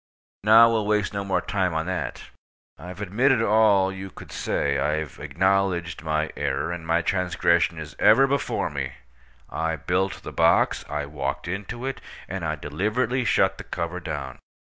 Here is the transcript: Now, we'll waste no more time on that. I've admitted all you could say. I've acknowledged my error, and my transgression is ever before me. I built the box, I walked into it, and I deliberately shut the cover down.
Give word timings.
Now, 0.43 0.71
we'll 0.71 0.87
waste 0.87 1.13
no 1.13 1.23
more 1.23 1.41
time 1.41 1.75
on 1.75 1.85
that. 1.85 2.23
I've 2.75 3.01
admitted 3.01 3.39
all 3.39 3.91
you 3.91 4.09
could 4.09 4.31
say. 4.31 4.79
I've 4.79 5.19
acknowledged 5.19 6.01
my 6.01 6.31
error, 6.35 6.71
and 6.71 6.87
my 6.87 7.03
transgression 7.03 7.77
is 7.77 7.95
ever 7.99 8.25
before 8.25 8.71
me. 8.71 8.93
I 9.51 9.75
built 9.75 10.23
the 10.23 10.31
box, 10.33 10.83
I 10.89 11.05
walked 11.05 11.47
into 11.47 11.85
it, 11.85 12.01
and 12.27 12.43
I 12.43 12.55
deliberately 12.55 13.25
shut 13.25 13.59
the 13.59 13.63
cover 13.63 13.99
down. 13.99 14.39